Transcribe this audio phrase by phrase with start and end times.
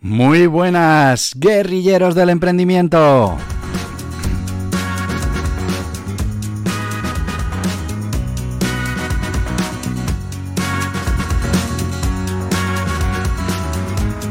[0.00, 3.38] Muy buenas, guerrilleros del emprendimiento.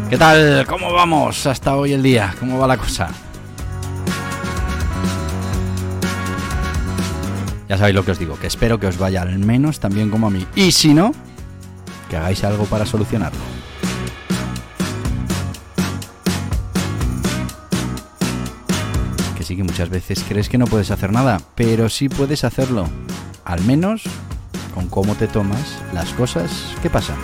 [0.10, 0.66] ¿Qué tal?
[0.68, 2.36] ¿Cómo vamos hasta hoy el día?
[2.40, 3.10] ¿Cómo va la cosa?
[7.68, 10.12] Ya sabéis lo que os digo, que espero que os vaya al menos tan bien
[10.12, 10.46] como a mí.
[10.56, 11.12] Y si no,
[12.08, 13.55] que hagáis algo para solucionarlo.
[19.56, 22.90] Que muchas veces crees que no puedes hacer nada, pero sí puedes hacerlo.
[23.46, 24.04] Al menos
[24.74, 27.16] con cómo te tomas las cosas que pasan.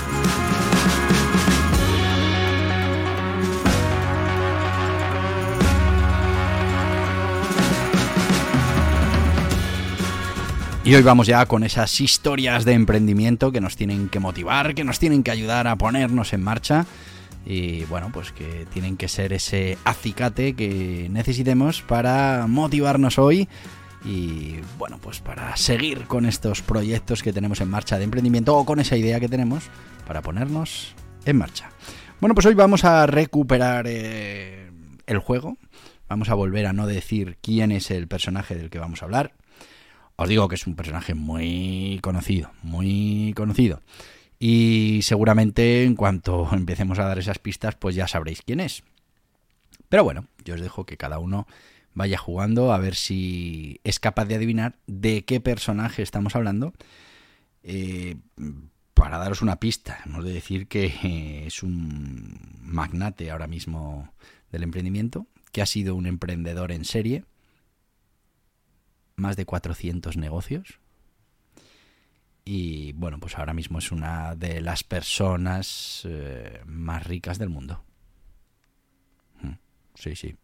[10.86, 14.86] Y hoy vamos ya con esas historias de emprendimiento que nos tienen que motivar, que
[14.86, 16.86] nos tienen que ayudar a ponernos en marcha
[17.46, 23.48] y bueno, pues que tienen que ser ese acicate que necesitemos para motivarnos hoy
[24.06, 28.66] y bueno, pues para seguir con estos proyectos que tenemos en marcha de emprendimiento o
[28.66, 29.66] con esa idea que tenemos
[30.08, 31.70] para ponernos en marcha.
[32.20, 34.72] Bueno, pues hoy vamos a recuperar eh,
[35.08, 35.58] el juego,
[36.08, 39.34] vamos a volver a no decir quién es el personaje del que vamos a hablar,
[40.16, 43.82] os digo que es un personaje muy conocido, muy conocido.
[44.44, 48.84] Y seguramente en cuanto empecemos a dar esas pistas, pues ya sabréis quién es.
[49.88, 51.46] Pero bueno, yo os dejo que cada uno
[51.94, 56.74] vaya jugando a ver si es capaz de adivinar de qué personaje estamos hablando.
[57.62, 58.16] Eh,
[58.96, 64.12] para daros una pista, hemos de decir que es un magnate ahora mismo
[64.52, 67.26] del emprendimiento, que ha sido un emprendedor en serie,
[69.16, 70.81] más de 400 negocios.
[72.44, 77.84] Y bueno, pues ahora mismo es una de las personas eh, más ricas del mundo.
[79.42, 79.54] Mm,
[79.96, 80.36] sí, sí.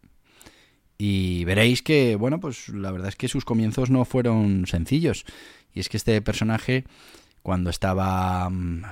[0.96, 5.24] Y veréis que, bueno, pues la verdad es que sus comienzos no fueron sencillos.
[5.72, 6.84] Y es que este personaje,
[7.42, 8.82] cuando estaba mm,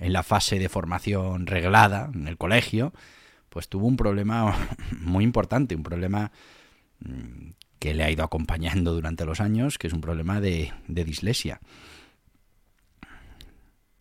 [0.00, 2.92] en la fase de formación reglada en el colegio,
[3.48, 4.54] pues tuvo un problema
[5.00, 6.32] muy importante, un problema
[7.00, 11.60] mm, que le ha ido acompañando durante los años, que es un problema de, dislexia.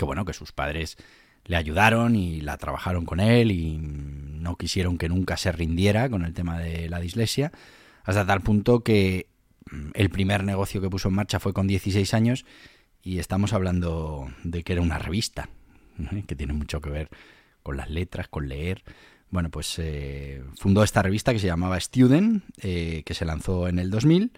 [0.04, 0.98] Que bueno, que sus padres
[1.46, 6.26] le ayudaron y la trabajaron con él y no quisieron que nunca se rindiera con
[6.26, 7.54] el tema de la dislexia,
[8.04, 9.28] hasta tal punto que
[9.72, 12.46] mm, el primer negocio que puso en marcha fue con 16 años
[13.02, 15.48] y estamos hablando de que era una revista,
[16.28, 17.10] que tiene mucho que ver
[17.62, 18.84] con las letras, con leer,
[19.30, 23.80] bueno, pues eh, fundó esta revista que se llamaba Student, eh, que se lanzó en
[23.80, 24.32] el 2000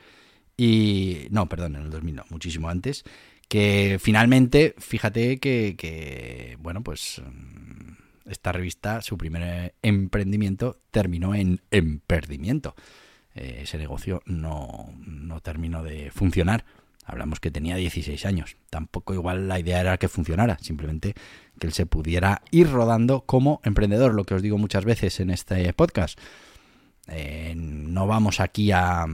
[0.57, 1.27] y...
[1.31, 3.03] No, perdón, en el 2000 no, muchísimo antes,
[3.47, 12.75] que finalmente, fíjate que, bueno, pues mm, esta revista, su primer emprendimiento, terminó en emperdimiento.
[13.35, 16.65] Eh, ese negocio no, no terminó de funcionar.
[17.05, 18.57] Hablamos que tenía 16 años.
[18.69, 21.13] Tampoco igual la idea era que funcionara, simplemente
[21.59, 25.29] que él se pudiera ir rodando como emprendedor, lo que os digo muchas veces en
[25.29, 26.19] este podcast.
[27.07, 29.05] Eh, no vamos aquí a,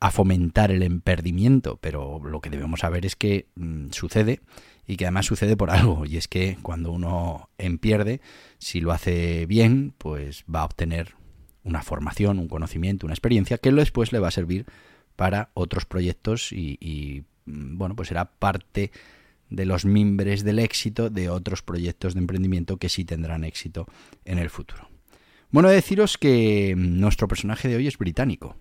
[0.00, 4.40] a, fomentar el emperdimiento, pero lo que debemos saber es que mm, sucede
[4.86, 8.20] y que además sucede por algo, y es que cuando uno empierde,
[8.58, 11.14] si lo hace bien, pues va a obtener
[11.64, 14.66] una formación, un conocimiento, una experiencia que después le va a servir
[15.16, 18.92] para otros proyectos y, y mm, bueno, pues será parte
[19.50, 23.86] de los mimbres del éxito de otros proyectos de emprendimiento que sí tendrán éxito
[24.24, 24.88] en el futuro.
[25.50, 28.56] Bueno, deciros que nuestro personaje de hoy es británico.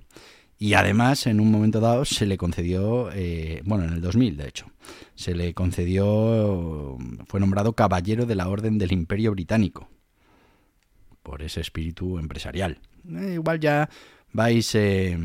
[0.58, 4.48] Y además, en un momento dado, se le concedió, eh, bueno, en el 2000, de
[4.48, 4.68] hecho,
[5.14, 6.98] se le concedió,
[7.28, 9.90] fue nombrado Caballero de la Orden del Imperio Británico,
[11.24, 12.80] por ese espíritu empresarial.
[13.10, 13.90] Eh, igual ya
[14.32, 15.18] vais, eh,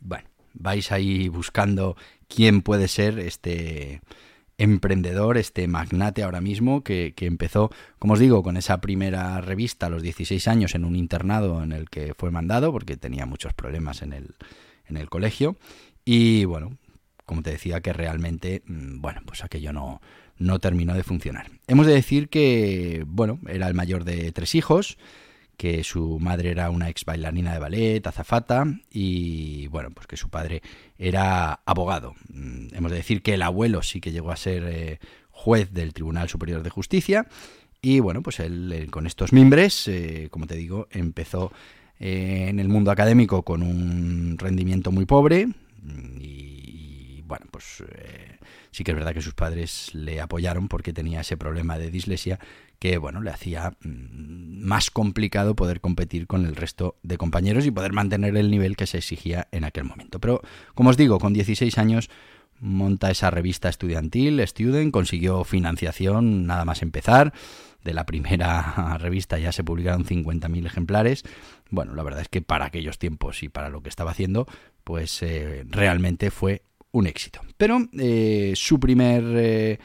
[0.00, 1.96] bueno, vais ahí buscando
[2.28, 4.00] quién puede ser este,
[4.58, 9.90] emprendedor, este magnate ahora mismo, que, empezó, como os digo, con esa primera revista a
[9.90, 14.02] los 16 años en un internado en el que fue mandado, porque tenía muchos problemas
[14.02, 14.34] en el,
[14.86, 15.56] en el colegio.
[16.04, 16.78] Y bueno,
[17.24, 20.00] como te decía, que realmente, mm, bueno, pues aquello no,
[20.38, 21.50] no terminó de funcionar.
[21.66, 24.96] Hemos de decir que, bueno, era el mayor de tres hijos,
[25.56, 30.28] que su madre era una ex bailarina de ballet, azafata, y bueno, pues que su
[30.28, 30.62] padre
[30.98, 32.14] era abogado.
[32.28, 34.98] Mm, hemos de decir que el abuelo sí que llegó a ser eh,
[35.30, 37.26] juez del Tribunal Superior de Justicia,
[37.80, 41.52] y bueno, pues él, con estos mimbres, eh, como te digo, empezó
[41.98, 47.82] eh, en el mundo académico con un rendimiento muy pobre, mm, y, bueno, pues
[48.70, 52.38] sí que es verdad que sus padres le apoyaron porque tenía ese problema de dislexia
[52.78, 57.70] que bueno, le hacía mm, más complicado poder competir con el resto de compañeros y
[57.70, 60.20] poder mantener el nivel que se exigía en aquel momento.
[60.20, 60.42] Pero
[60.74, 62.10] como os digo, con 16 años
[62.60, 67.32] monta esa revista estudiantil, Student, consiguió financiación nada más empezar.
[67.84, 71.22] De la primera revista ya se publicaron 50.000 ejemplares.
[71.70, 74.46] Bueno, la verdad es que para aquellos tiempos y para lo que estaba haciendo,
[74.84, 76.62] pues eh, realmente fue
[76.92, 77.40] un éxito.
[77.56, 79.78] Pero eh, su primer eh,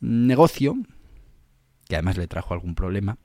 [0.00, 0.76] negocio,
[1.88, 3.18] que además le trajo algún problema,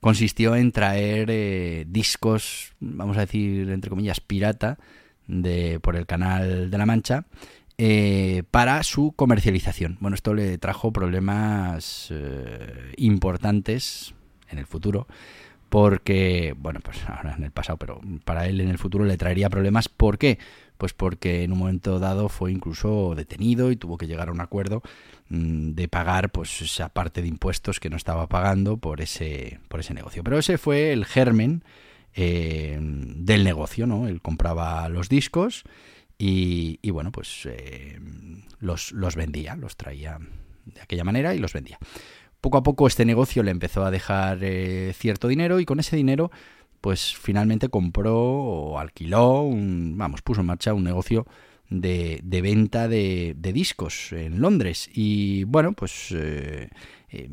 [0.00, 4.78] consistió en traer eh, discos, vamos a decir, entre comillas, pirata,
[5.26, 7.26] de, por el canal de la Mancha,
[7.78, 9.98] eh, para su comercialización.
[10.00, 14.14] Bueno, esto le trajo problemas eh, importantes
[14.48, 15.06] en el futuro,
[15.68, 19.50] porque, bueno, pues ahora en el pasado, pero para él en el futuro le traería
[19.50, 19.88] problemas.
[19.88, 20.38] ¿Por qué?
[20.78, 24.40] Pues porque en un momento dado fue incluso detenido y tuvo que llegar a un
[24.40, 24.82] acuerdo
[25.28, 29.80] mm, de pagar pues esa parte de impuestos que no estaba pagando por ese, por
[29.80, 30.22] ese negocio.
[30.22, 31.64] Pero ese fue el germen
[32.14, 34.08] eh, del negocio, ¿no?
[34.08, 35.64] Él compraba los discos
[36.18, 38.00] y, bueno, pues eh,
[38.58, 40.18] los, los vendía, los traía
[40.64, 41.78] de aquella manera y los vendía.
[42.40, 45.96] Poco a poco este negocio le empezó a dejar eh, cierto dinero y con ese
[45.96, 46.30] dinero
[46.80, 51.26] pues finalmente compró o alquiló, un, vamos, puso en marcha un negocio
[51.68, 54.88] de, de venta de, de, discos en Londres.
[54.92, 56.68] Y bueno, pues eh,
[57.08, 57.28] eh,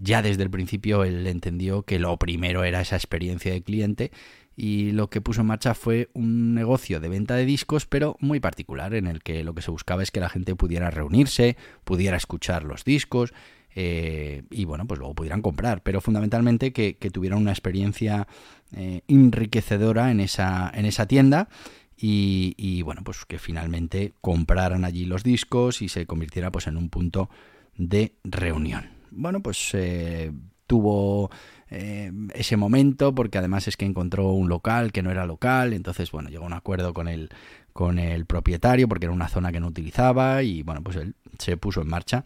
[0.00, 4.12] ya desde el principio él entendió que lo primero era esa experiencia de cliente
[4.56, 8.38] y lo que puso en marcha fue un negocio de venta de discos, pero muy
[8.38, 12.16] particular, en el que lo que se buscaba es que la gente pudiera reunirse, pudiera
[12.16, 13.34] escuchar los discos,
[13.74, 18.26] eh, y bueno, pues luego pudieran comprar, pero fundamentalmente que, tuvieran una experiencia
[18.72, 21.48] eh, enriquecedora en esa, en esa tienda
[21.96, 26.90] y, bueno, pues que finalmente compraran allí los discos y se convirtiera pues en un
[26.90, 27.30] punto
[27.76, 28.90] de reunión.
[29.10, 30.32] Bueno, pues eh,
[30.66, 31.30] tuvo
[31.70, 36.28] ese momento porque además es que encontró un local que no era local, entonces bueno,
[36.28, 37.30] llegó a un acuerdo con el,
[37.72, 41.56] con el propietario porque era una zona que no utilizaba y bueno, pues él se
[41.56, 42.24] puso en marcha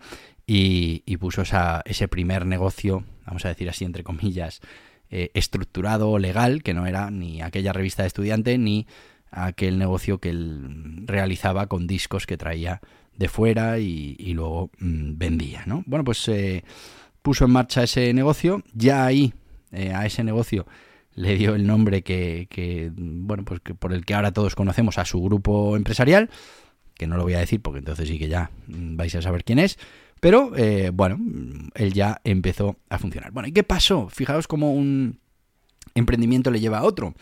[0.50, 4.62] y, puso ese primer negocio, vamos a decir así entre comillas,
[5.10, 8.86] eh, estructurado legal, que no era ni aquella revista de estudiante ni
[9.30, 12.80] aquel negocio que él realizaba con discos que traía
[13.14, 15.82] de fuera y, luego mm, vendía, ¿no?
[15.86, 16.64] Bueno, pues eh,
[17.20, 19.34] puso en marcha ese negocio, ya ahí
[19.70, 20.66] eh, a ese negocio
[21.14, 24.96] le dio el nombre que, que bueno, pues que por el que ahora todos conocemos
[24.96, 26.30] a su grupo empresarial,
[26.94, 29.44] que no lo voy a decir porque entonces sí que ya mm, vais a saber
[29.44, 29.78] quién es,
[30.20, 31.18] pero eh, bueno,
[31.74, 33.32] él ya empezó a funcionar.
[33.32, 34.08] Bueno, ¿y qué pasó?
[34.08, 35.18] Fijaos cómo un
[35.94, 37.14] emprendimiento le lleva a otro.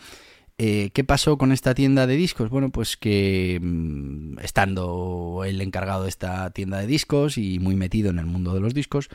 [0.59, 2.49] Eh, ¿Qué pasó con esta tienda de discos?
[2.49, 8.09] Bueno, pues que mm, estando él encargado de esta tienda de discos y muy metido
[8.09, 9.09] en el mundo de los discos,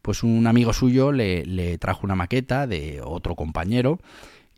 [0.00, 3.98] pues un amigo suyo le, le trajo una maqueta de otro compañero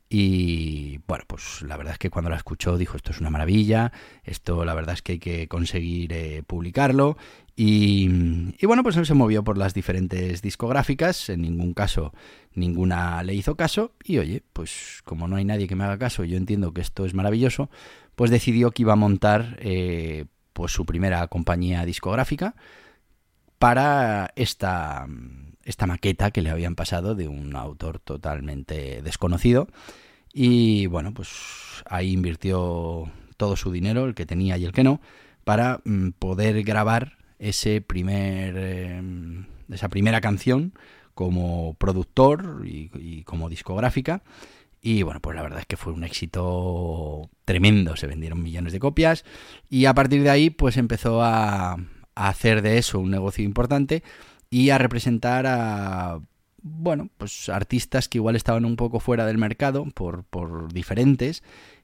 [0.09, 3.93] y bueno, pues la verdad es que cuando la escuchó dijo esto es una maravilla,
[4.25, 7.17] esto la verdad es que hay que conseguir eh, publicarlo
[7.57, 8.07] y,
[8.67, 12.13] bueno, pues él se movió por las diferentes discográficas, en ningún caso
[12.53, 16.25] ninguna le hizo caso y oye, pues como no hay nadie que me haga caso,
[16.25, 17.71] yo entiendo que esto es maravilloso,
[18.15, 22.55] pues decidió que iba a montar eh, pues su primera compañía discográfica
[23.59, 25.07] para esta
[25.65, 29.69] esta maqueta que le habían pasado de un autor totalmente desconocido.
[30.33, 31.29] Y bueno, pues
[31.87, 35.01] ahí invirtió todo su dinero, el que tenía y el que no,
[35.45, 40.75] para mm, poder grabar ese primer, em, esa primera canción
[41.15, 44.23] como productor y, como discográfica.
[44.81, 48.79] Y bueno, pues la verdad es que fue un éxito tremendo, se vendieron millones de
[48.79, 49.25] copias
[49.69, 51.77] y a partir de ahí pues empezó a
[52.15, 54.05] hacer de eso un negocio importante
[54.51, 56.21] y a representar a
[56.63, 61.43] bueno, pues artistas que igual estaban un poco fuera del mercado por, por diferentes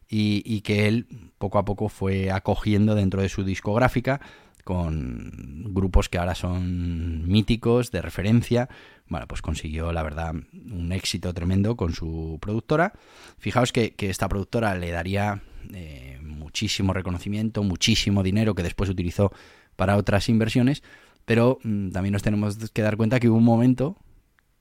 [0.09, 1.07] y, y, que él
[1.39, 4.21] poco a poco fue acogiendo dentro de su discográfica
[4.65, 8.69] con grupos que ahora son míticos, de referencia.
[9.09, 12.95] Bueno, pues consiguió, la verdad, un éxito tremendo con su productora.
[13.39, 19.33] Fijaos que, que esta productora le daría eh, muchísimo reconocimiento, muchísimo dinero que después utilizó
[19.77, 20.83] para otras inversiones,
[21.27, 23.99] pero mm, también nos tenemos que dar cuenta que hubo un momento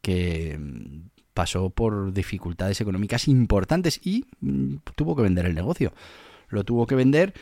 [0.03, 5.93] que mm, pasó por dificultades económicas importantes y mm, tuvo que vender el negocio.
[6.50, 7.33] Lo tuvo que vender,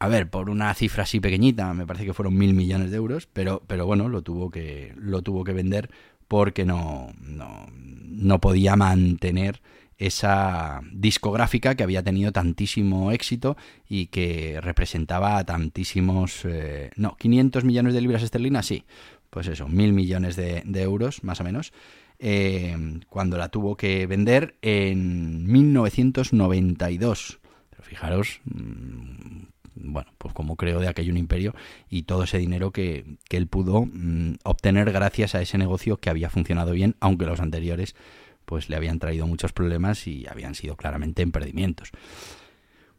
[0.00, 3.28] a ver, por una cifra así pequeñita, me parece que fueron mil millones de euros,
[3.32, 5.90] pero, pero bueno, lo tuvo que, lo tuvo que vender
[6.26, 9.60] porque no, no, no podía mantener
[9.98, 13.56] esa discográfica que había tenido tantísimo éxito
[13.88, 16.44] y que representaba tantísimos...
[16.44, 18.84] Eh, no, 500 millones de libras esterlinas, sí,
[19.32, 21.72] pues eso, mil millones de, euros, más o menos,
[22.18, 22.76] eh,
[23.08, 27.40] cuando la tuvo que vender en 1992.
[27.70, 31.54] Pero fijaros, mm, bueno, pues como creo de aquello un imperio
[31.88, 36.10] y todo ese dinero que, que él pudo mm, obtener gracias a ese negocio que
[36.10, 37.96] había funcionado bien, aunque los anteriores
[38.44, 41.90] pues le habían traído muchos problemas y habían sido claramente emperdimientos.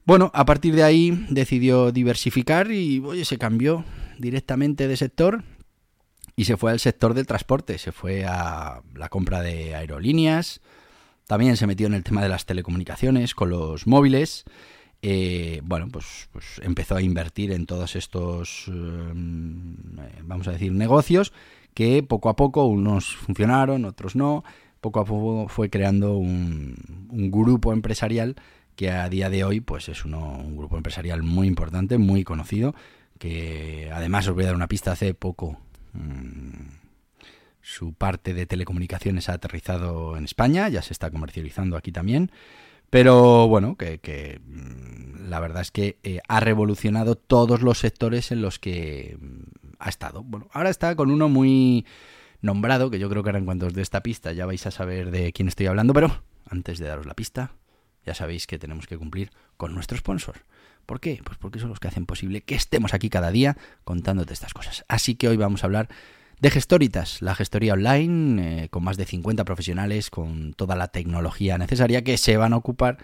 [0.04, 3.86] Bueno, a partir de ahí decidió diversificar y oye, se cambió
[4.18, 5.44] directamente de sector
[6.36, 10.62] y se fue al sector del transporte, se fue a la compra de aerolíneas,
[11.28, 14.46] también se metió en el tema de las telecomunicaciones con los móviles.
[15.02, 19.14] Eh, bueno, pues, pues, empezó a invertir en todos estos, eh,
[20.24, 21.34] vamos a decir, negocios
[21.74, 24.44] que poco a poco unos funcionaron, otros no,
[24.80, 26.76] poco a poco fue creando un,
[27.32, 28.36] grupo empresarial
[28.76, 32.74] que a día de hoy pues es un grupo empresarial muy importante, muy conocido,
[33.20, 35.58] que además os voy a dar una pista, hace poco
[37.62, 42.32] su parte de telecomunicaciones ha aterrizado en España, ya se está comercializando aquí también,
[42.90, 48.42] pero bueno, que, mm, la verdad es que eh, ha revolucionado todos los sectores en
[48.42, 50.24] los que mm, ha estado.
[50.24, 51.86] Bueno, ahora está con uno muy
[52.42, 54.72] nombrado, que yo creo que ahora en cuanto os dé esta pista ya vais a
[54.72, 57.54] saber de quién estoy hablando, pero antes de daros la pista,
[58.06, 60.36] ya sabéis que tenemos que cumplir con nuestro sponsor.
[60.86, 61.22] ¿Por qué?
[61.24, 64.86] Pues porque son los que hacen posible que estemos aquí cada día contándote estas cosas.
[64.88, 65.90] Así que hoy vamos a hablar
[66.40, 71.58] de Gestoritas, la gestoría online, eh, con más de 50 profesionales, con toda la tecnología
[71.58, 72.98] necesaria que se van a ocupar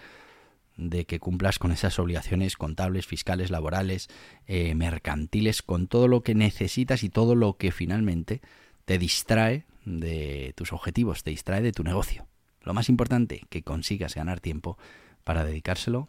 [0.76, 4.08] de que cumplas con esas obligaciones contables, fiscales, laborales,
[4.46, 8.40] eh, mercantiles, con todo lo que necesitas y todo lo que finalmente
[8.84, 12.26] te distrae de tus objetivos, te distrae de tu negocio.
[12.62, 14.78] Lo más importante, que consigas ganar tiempo
[15.24, 16.08] para dedicárselo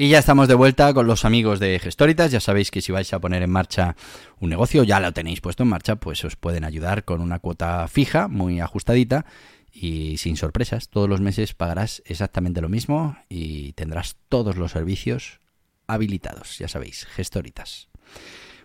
[0.00, 2.30] Y ya estamos de vuelta con los amigos de Gestoritas.
[2.30, 3.96] Ya sabéis que si vais a poner en marcha
[4.38, 7.88] un negocio, ya lo tenéis puesto en marcha, pues os pueden ayudar con una cuota
[7.88, 9.26] fija, muy ajustadita
[9.72, 10.88] y sin sorpresas.
[10.88, 15.40] Todos los meses pagarás exactamente lo mismo y tendrás todos los servicios
[15.88, 16.58] habilitados.
[16.58, 17.88] Ya sabéis, Gestoritas.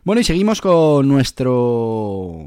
[0.04, 2.46] Bueno, y seguimos con nuestro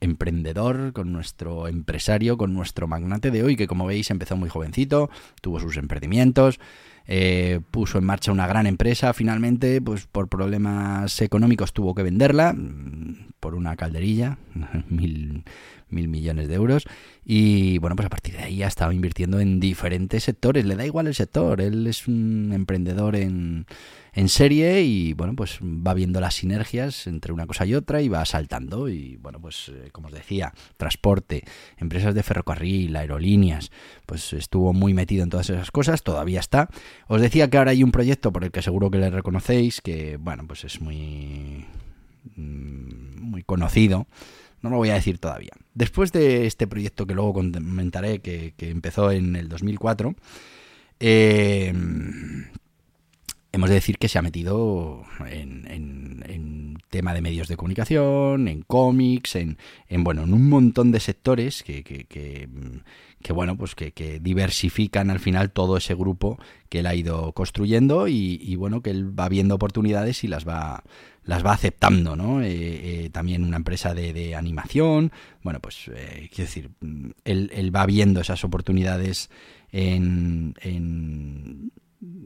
[0.00, 5.10] emprendedor, con nuestro empresario, con nuestro magnate de hoy, que como veis empezó muy jovencito,
[5.42, 6.60] tuvo sus emprendimientos
[7.06, 12.52] eh, puso en marcha una gran empresa, finalmente, pues por problemas económicos tuvo que venderla
[12.52, 14.38] mm, por una calderilla,
[14.88, 15.44] mil,
[15.92, 16.84] mil millones de euros,
[17.24, 20.86] y bueno, pues a partir de ahí ha estado invirtiendo en diferentes sectores, le da
[20.86, 23.66] igual el sector, él es un emprendedor en
[24.14, 28.08] en serie y bueno, pues va viendo las sinergias entre una cosa y otra y
[28.08, 31.44] va saltando y bueno, pues eh, como os decía, transporte,
[31.78, 33.70] empresas de ferrocarril, aerolíneas,
[34.04, 36.68] pues estuvo muy metido en todas esas cosas, todavía está.
[37.08, 40.18] Os decía que ahora hay un proyecto por el que seguro que le reconocéis, que
[40.18, 41.64] bueno, pues es muy
[42.36, 44.06] mm, muy conocido.
[44.62, 45.52] No lo voy a decir todavía.
[45.74, 50.14] Después de este proyecto que luego comentaré, que, que empezó en el 2004,
[51.00, 51.74] eh,
[53.52, 59.36] hemos de decir que se ha metido en, tema de medios de comunicación, en cómics,
[59.36, 59.56] en,
[59.98, 62.48] bueno, en un montón de sectores que,
[63.30, 68.56] bueno, pues que, diversifican al final todo ese grupo que él ha ido construyendo y,
[68.56, 70.82] bueno, que él va viendo oportunidades y las va
[71.24, 72.42] las va aceptando, ¿no?
[72.42, 75.12] Eh, eh, también una empresa de, animación,
[75.44, 76.70] bueno, pues eh, quiero decir,
[77.24, 79.30] él, va viendo esas oportunidades
[79.70, 80.52] en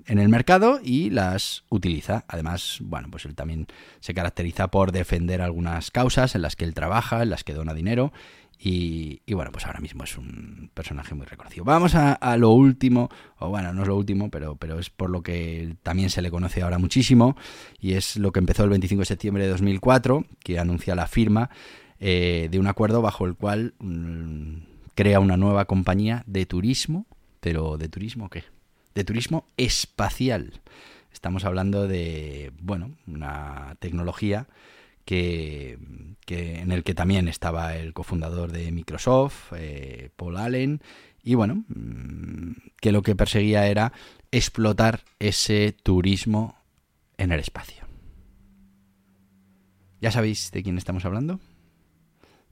[0.06, 2.24] el mercado y las utiliza.
[2.28, 3.66] Además, bueno, pues él también
[4.00, 7.74] se caracteriza por defender algunas causas en las que él trabaja, en las que dona
[7.74, 8.12] dinero
[8.58, 11.64] y, bueno, pues ahora mismo es un personaje muy reconocido.
[11.64, 15.22] Vamos a, lo último, o bueno, no es lo último, pero, pero es por lo
[15.22, 17.36] que también se le conoce ahora muchísimo,
[17.78, 21.50] y es lo que empezó el 25 de septiembre de 2004, que anuncia la firma
[22.00, 24.56] eh, de un acuerdo bajo el cual mm,
[24.94, 27.06] crea una nueva compañía de turismo,
[27.40, 28.44] pero ¿de turismo qué?
[28.96, 30.62] De turismo espacial.
[31.12, 34.48] Estamos hablando de, bueno, una tecnología
[35.04, 35.78] que,
[36.28, 40.80] en el que también estaba el cofundador de Microsoft, eh, Paul Allen,
[41.22, 43.92] y bueno, mm, que lo que perseguía era
[44.30, 46.56] explotar ese turismo
[47.18, 47.84] en el espacio.
[50.00, 51.38] ¿Ya sabéis de quién estamos hablando?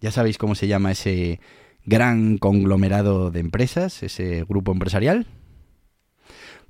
[0.03, 1.41] ¿Ya sabéis cómo se llama ese
[1.87, 5.27] gran conglomerado de empresas, ese grupo empresarial?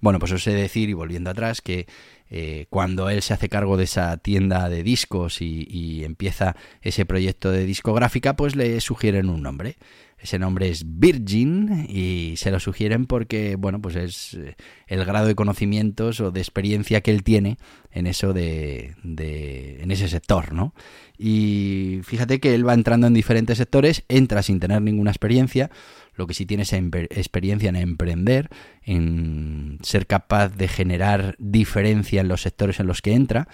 [0.01, 1.87] Bueno, pues os he de decir, y volviendo atrás, que
[2.31, 7.51] eh, cuando él se hace cargo de esa tienda de discos y, empieza ese proyecto
[7.51, 9.77] de discográfica, pues le sugieren un nombre.
[10.25, 15.26] Ese nombre es Virgin y se lo sugieren porque, bueno, pues es eh, el grado
[15.26, 17.59] de conocimientos o de experiencia que él tiene
[17.93, 20.73] en eso de, de, en ese sector, ¿no?
[21.19, 25.71] Y fíjate que él va entrando en diferentes sectores, entra sin tener ninguna experiencia,
[26.14, 28.49] lo que sí tiene es experiencia en emprender,
[28.83, 33.47] en ser capaz de generar diferencia en los sectores en los que entra,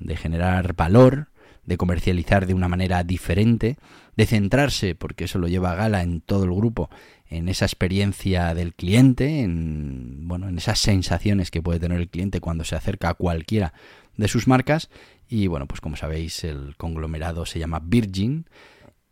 [0.00, 1.28] de generar valor,
[1.68, 3.76] de comercializar de una manera diferente,
[4.16, 6.88] de centrarse, porque eso lo lleva a gala en todo el grupo,
[7.28, 12.40] en esa experiencia del cliente, en bueno, en esas sensaciones que puede tener el cliente
[12.40, 13.74] cuando se acerca a cualquiera
[14.16, 14.88] de sus marcas.
[15.28, 18.46] Y bueno, pues como sabéis, el conglomerado se llama Virgin.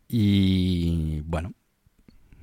[0.07, 1.53] Y bueno,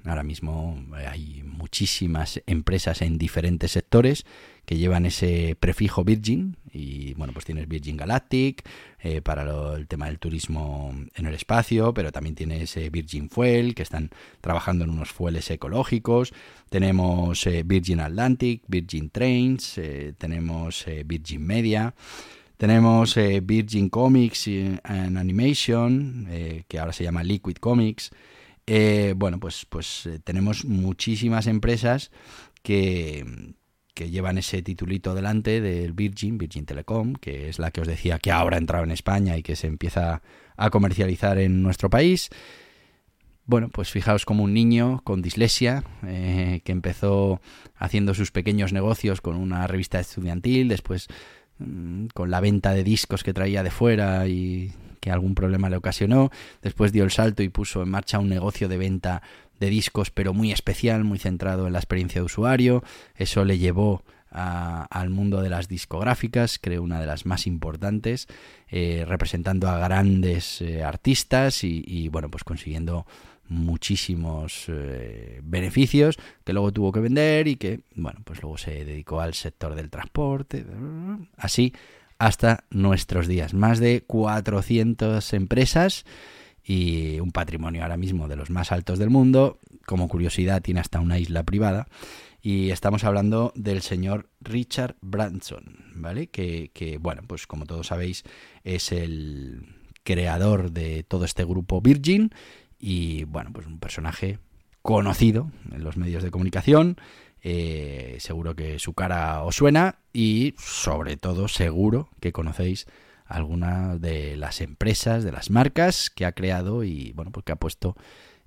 [0.06, 4.26] Ahora mismo eh, hay muchísimas empresas en diferentes sectores
[4.66, 8.68] que llevan ese prefijo Virgin y bueno pues tienes Virgin Galactic
[9.00, 9.45] eh, para
[9.76, 14.10] el tema del turismo en el espacio pero también tienes Virgin Fuel que están
[14.43, 16.34] trabajando en unos fueles ecológicos.
[16.69, 19.80] Tenemos eh, Virgin Atlantic Virgin Trains
[20.19, 21.95] tenemos Virgin Media.
[22.58, 24.49] Tenemos Virgin Comics
[24.84, 26.28] and Animation
[26.69, 28.10] que ahora se llama Liquid Comics
[28.67, 32.11] eh, bueno, pues, pues eh, tenemos muchísimas empresas
[32.63, 33.55] que,
[33.95, 38.19] que llevan ese titulito delante del Virgin, Virgin Telecom, que es la que os decía
[38.19, 40.23] que ahora ha entrado en España y que se empieza
[40.57, 42.31] a comercializar en nuestro país.
[43.47, 47.41] Bueno, pues fijaos como un niño con dislexia, eh, que empezó
[47.77, 51.09] haciendo sus pequeños negocios con una revista estudiantil, después
[51.59, 54.73] mm, con la venta de discos que traía de fuera y
[55.04, 56.30] que algún problema le ocasionó.
[56.62, 59.21] Después dio el salto y puso en marcha un negocio de venta
[59.60, 62.82] de discos, pero muy especial, muy centrado en la experiencia de usuario.
[63.14, 68.28] Eso le llevó al mundo de las discográficas, creo una de las más importantes,
[68.69, 73.06] eh, representando a grandes eh, artistas y, bueno, pues consiguiendo
[73.47, 79.21] muchísimos eh, beneficios que luego tuvo que vender y que, bueno, pues luego se dedicó
[79.21, 80.64] al sector del transporte,
[81.36, 81.75] así
[82.19, 83.55] hasta nuestros días.
[83.55, 86.05] Más de 400 empresas
[86.65, 89.61] y un patrimonio ahora mismo de los más altos del mundo.
[89.87, 91.89] Como curiosidad, tiene hasta una isla privada.
[92.41, 96.27] Y estamos hablando del señor Richard Branson, ¿vale?
[96.27, 98.23] Que, que, bueno, pues como todos sabéis,
[98.65, 99.67] es el
[100.03, 102.31] creador de todo este grupo Virgin.
[102.79, 104.39] Y bueno, pues un personaje
[104.84, 106.99] conocido en los medios de comunicación,
[107.42, 112.86] eh, seguro que su cara os suena y sobre todo seguro que conocéis
[113.25, 117.97] alguna de las empresas, de las marcas que ha creado y bueno, porque ha puesto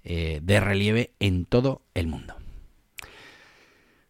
[0.04, 2.36] eh, de relieve en todo el mundo.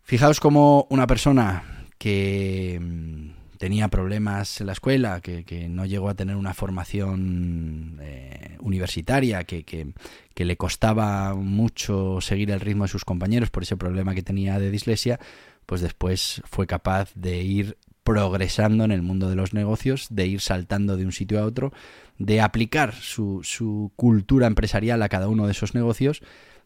[0.03, 6.15] Fijaos como una persona que mm, tenía problemas en la escuela, que, no llegó a
[6.15, 13.05] tener una formación eh, universitaria, que, que, le costaba mucho seguir el ritmo de sus
[13.05, 15.19] compañeros por ese problema que tenía de dislexia,
[15.65, 20.39] pues después fue capaz de ir progresando en el mundo de los negocios, de ir
[20.39, 21.73] saltando de un sitio a otro,
[22.17, 26.21] de aplicar su, su cultura empresarial a cada uno de esos negocios,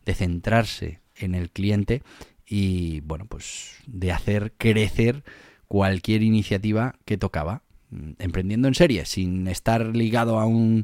[0.06, 2.04] de centrarse en el cliente
[2.46, 5.24] y, bueno, pues de hacer crecer
[5.72, 10.84] cualquier iniciativa que tocaba, mm, emprendiendo en serie, sin estar ligado a un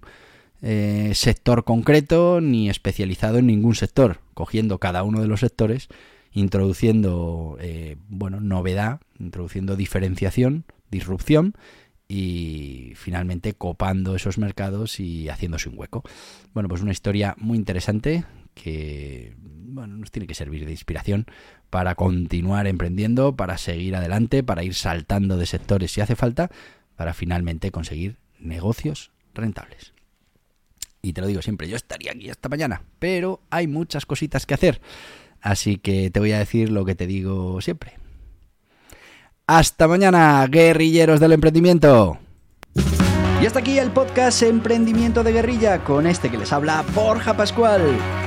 [0.61, 5.89] eh, sector concreto ni especializado en ningún sector, cogiendo cada uno de los sectores,
[6.31, 11.55] introduciendo eh, bueno, novedad, introduciendo diferenciación, disrupción
[12.07, 16.03] y finalmente copando esos mercados y haciéndose un hueco.
[16.53, 18.23] Bueno, pues una historia muy interesante
[18.61, 21.25] que bueno, nos tiene que servir de inspiración
[21.69, 26.49] para continuar emprendiendo, para seguir adelante, para ir saltando de sectores si hace falta,
[26.95, 29.93] para finalmente conseguir negocios rentables.
[31.01, 34.55] Y te lo digo siempre, yo estaría aquí hasta mañana, pero hay muchas cositas que
[34.55, 34.81] hacer.
[35.41, 37.93] Así que te voy a decir lo que te digo siempre.
[39.45, 42.17] Hasta mañana, guerrilleros del emprendimiento.
[43.41, 48.26] Y hasta aquí el podcast Emprendimiento de Guerrilla con este que les habla Borja Pascual.